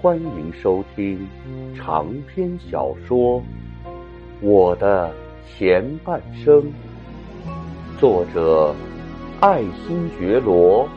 [0.00, 1.28] 欢迎收听
[1.74, 3.40] 长篇小说
[4.40, 5.12] 《我的
[5.44, 6.62] 前半生》，
[7.98, 8.74] 作者
[9.40, 10.88] 爱新觉罗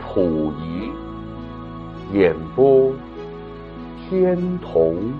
[0.00, 0.90] 溥仪，
[2.12, 2.92] 演播
[4.08, 5.14] 天童。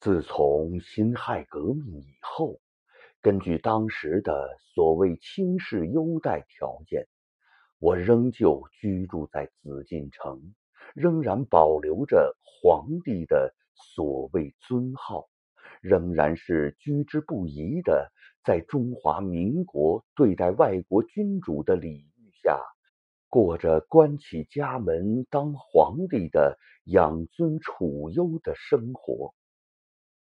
[0.00, 2.60] 自从辛亥革命以后。
[3.26, 7.08] 根据当时的所谓轻视优待条件，
[7.80, 10.54] 我仍旧居住在紫禁城，
[10.94, 15.26] 仍然保留着皇帝的所谓尊号，
[15.80, 18.12] 仍然是居之不移的，
[18.44, 22.60] 在中华民国对待外国君主的礼遇下，
[23.28, 29.34] 过着关起家门当皇帝的养尊处优的生活。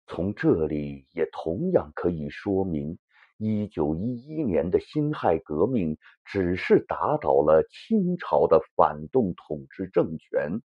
[0.06, 2.98] 从这里也同样可以说明，
[3.38, 10.60] 一九一一年的辛亥革命只是打倒了清朝的反动统治政权，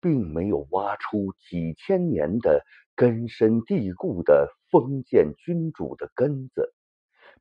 [0.00, 6.72] 并没有挖出几千年的根深蒂固的封建君主的根子，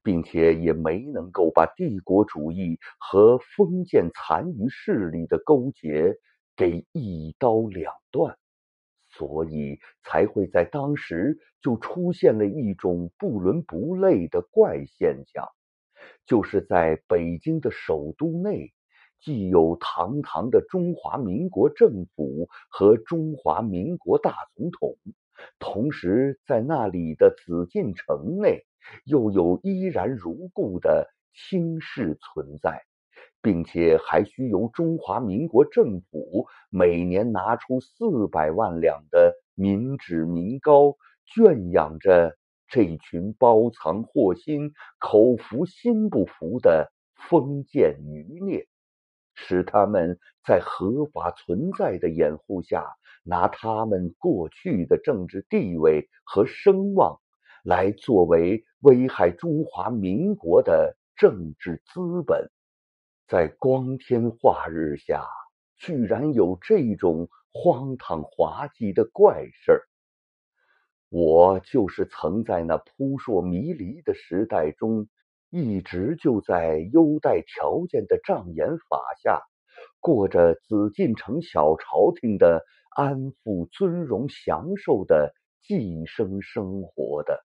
[0.01, 6.17] 并且也没能够把帝国主义和封建残余势力的勾结
[6.55, 8.37] 给一刀两断。
[9.17, 15.47] 所以才会在当时就出现了一种不伦不类的怪现象，
[16.25, 18.73] 就是在北京的首都内，
[19.21, 24.97] 既有堂堂的中华民国政府和中华民国大总统，
[25.59, 28.65] 同时在那里的紫禁城内，
[29.05, 32.83] 又有依然如故的清室存在。
[33.45, 42.35] 并且还需由中华民国政府每年拿出四百万两的民脂民膏，圈养着
[42.67, 48.67] 这群包藏祸心、口服心不服的封建余孽，
[49.35, 57.19] 使他们在合法存在的掩护下，拿他们过去的政治地位和声望，
[57.63, 62.49] 来作为危害中华民国的政治资本。
[63.27, 65.27] 在光天化日下，
[65.77, 69.81] 居然有这种荒唐滑稽的怪事儿！
[71.09, 75.07] 我就是曾在那扑朔迷离的时代中，
[75.49, 79.41] 一直就在优待条件的障眼法下，
[79.99, 82.63] 过着紫禁城小朝廷的
[82.95, 85.33] 安富、尊荣、享受的
[85.63, 87.43] 寄生生活的。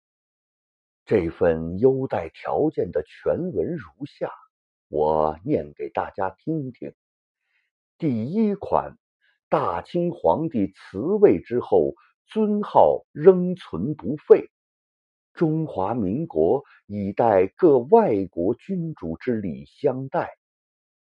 [1.05, 4.31] 这份优待条件的全文如下。
[4.95, 6.95] 我念给大家听听。
[7.99, 8.97] 第一款，
[9.49, 11.95] 大清皇帝辞位之后，
[12.29, 14.53] 尊号仍存不废。
[15.33, 20.39] 中华民国以待各外国君主之礼相待。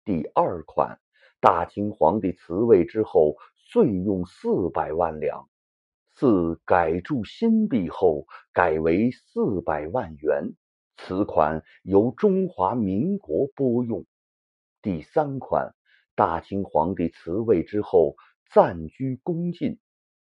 [0.06, 0.98] 第二款，
[1.42, 5.50] 大清皇帝辞位之后，岁用四百万两，
[6.14, 10.54] 自改铸新币后，改为四百万元。
[10.98, 14.06] 此款由中华民国拨用。
[14.82, 15.76] 第三款，
[16.16, 18.16] 大清皇帝辞位之后
[18.52, 19.80] 暂居宫禁，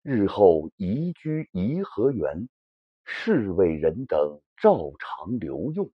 [0.04, 2.48] 日后移居颐和园，
[3.04, 5.90] 侍卫人等照常留用。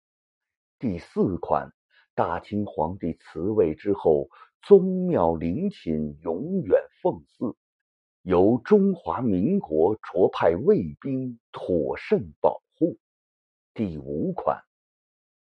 [0.79, 1.71] 第四款，
[2.15, 4.29] 大清皇帝辞位之后，
[4.61, 7.55] 宗庙陵寝永远奉祀，
[8.21, 12.61] 由中华民国着派卫兵妥慎保。
[13.75, 14.61] 第五款，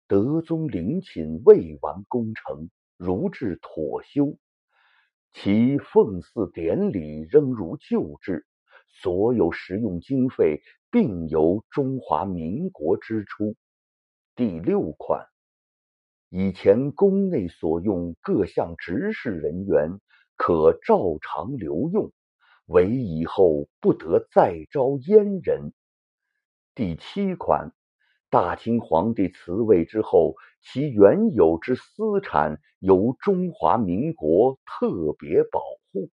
[0.08, 4.38] 德宗陵寝未完工程，如至妥修，
[5.34, 8.46] 其奉祀典礼仍如旧制，
[8.88, 13.56] 所有实用经费并由中华民国支出。
[14.36, 15.26] 第六款，
[16.30, 20.00] 以前宫内所用各项执事人员
[20.36, 22.12] 可照常留用，
[22.68, 25.74] 唯以后不得再招阉人。
[26.76, 27.74] 第七款。
[28.32, 35.60] 大清皇帝辞位之后，其原有之私产由中华民国特别保
[35.92, 36.12] 护。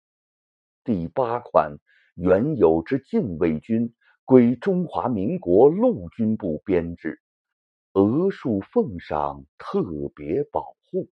[0.86, 1.78] 第八款，
[2.16, 3.94] 原有之禁卫军
[4.24, 7.19] 归中华民国陆军部编制，
[7.92, 9.84] 额数奉上特
[10.16, 11.10] 别保护。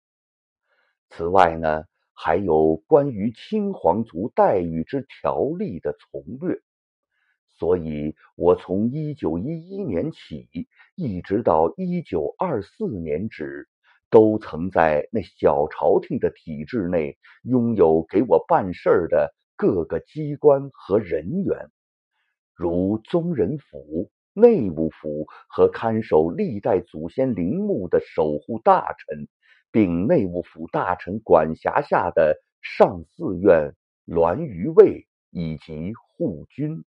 [1.10, 1.84] 此外呢，
[2.14, 6.62] 还有关于清皇族待遇之条例的从略。
[7.58, 10.46] 所以，我从一九一一年起，
[10.94, 13.66] 一直到一九二四年止，
[14.10, 21.70] 都曾在那小朝廷的体制内拥有给我办事儿的各个机关和人员，
[22.54, 29.28] 如宗人府、内务府和看守历代祖先陵墓的守护大臣，
[29.72, 33.74] 并内务府大臣管辖下的上寺院
[34.04, 36.84] 栾舆卫以及护军。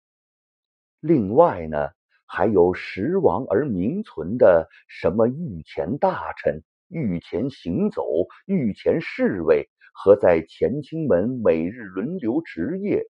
[1.04, 1.90] 另外呢，
[2.26, 6.64] 还有时亡而名存的什么御前大臣。
[6.88, 8.06] 御前行走、
[8.46, 13.04] 御前侍卫和在乾清门每日轮流值夜，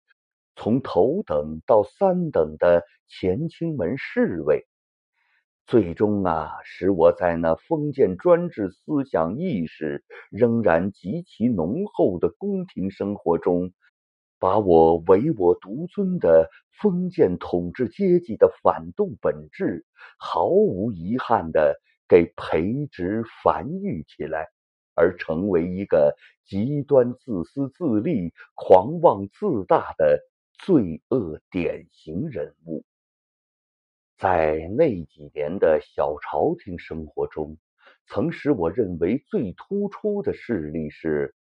[0.55, 4.67] 从头等到三等的乾清门侍卫，
[5.67, 13.73] 最终啊，使我在那封建专制思想意识仍然极其浓厚的宫廷生活中，
[14.43, 16.51] 把我唯我独尊的
[16.83, 19.87] 封建统治阶级的反动本质
[20.19, 21.81] 毫无遗憾的。
[22.09, 24.49] 给培植繁育起来，
[24.95, 30.21] 而成为一个极端自私自利、狂妄自大的
[30.53, 32.85] 罪恶典型人物。
[34.19, 37.57] 在那几年的小朝廷生活中，
[38.07, 41.35] 曾使我认为最突出的事例是：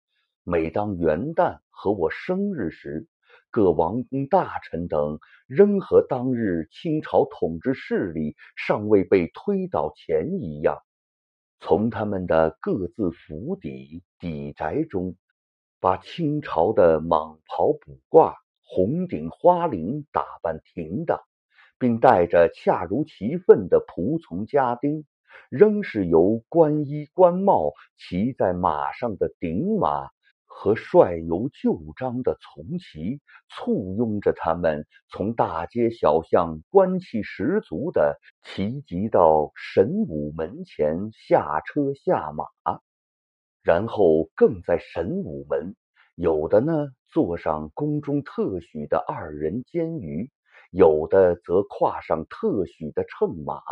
[0.42, 3.06] 每当元旦和我生日时，
[3.50, 10.78] 各王公大臣等仍和当日清朝统治势力尚未被推倒前一样，
[11.60, 15.14] 从他们的各自府邸邸宅中，
[15.78, 21.20] 把清朝的蟒袍卜褂、红顶花翎打扮停当，
[21.78, 25.04] 并带着恰如其分的仆从家丁，
[25.50, 30.08] 仍是由官衣官帽骑在马上的顶马。
[30.62, 42.44] 和帅有旧章的从骑簇拥着他们，从大街小巷官气十足的齐集到神武门前下车下马，
[43.62, 45.74] 然后更在神武门，
[46.14, 50.28] 有的呢坐上宫中特许的二人监舆，
[50.70, 53.62] 有的则跨上特许的乘马，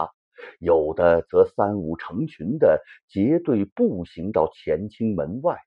[0.59, 5.59] 有的则三五成群的结队步行到乾清门外。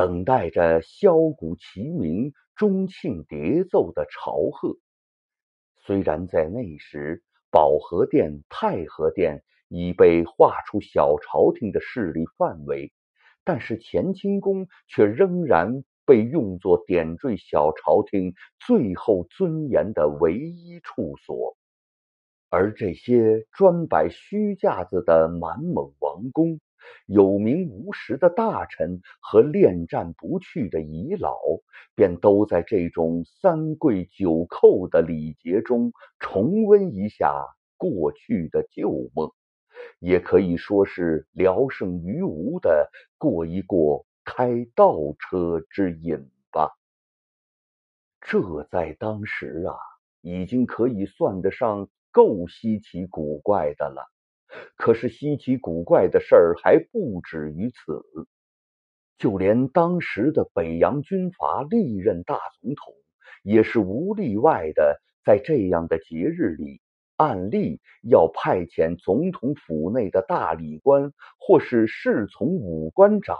[0.00, 4.78] 等待着箫鼓齐鸣、钟磬叠奏的朝贺。
[5.76, 12.94] 虽然在那时，保和殿、太和殿已被划出小朝廷的势力范围，
[13.44, 21.58] 但是乾清宫却仍然被用作点缀小朝廷最后尊严的唯一处所。
[22.48, 26.58] 而这些专摆虚架子的满蒙王公。
[27.06, 31.38] 有名无实的大臣和恋战不去的遗老，
[31.94, 37.46] 便都在这种三跪九叩的礼节中重温一下
[37.76, 39.30] 过去的旧梦，
[39.98, 46.76] 也可以说是聊胜于无的过一过开倒车之瘾吧。
[48.20, 49.74] 这在当时啊，
[50.20, 54.06] 已经可以算得上够稀奇古怪的了。
[54.76, 58.02] 可是稀奇古怪的事儿还不止于此，
[59.18, 62.94] 就连当时的北洋军阀历任大总统，
[63.42, 66.80] 也是无例外的，在这样的节日里，
[67.16, 73.36] 按例要派遣总统府内的大礼官或是侍从武官长，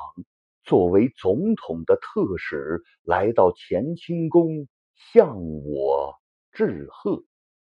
[0.64, 4.68] 作为总统的特使，来到乾清宫
[5.12, 6.14] 向我
[6.52, 7.24] 致贺。